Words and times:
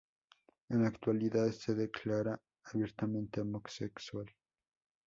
En 0.69 0.81
la 0.81 0.87
actualidad 0.87 1.51
se 1.51 1.75
declara 1.75 2.41
abiertamente 2.73 3.39
homosexual. 3.39 4.25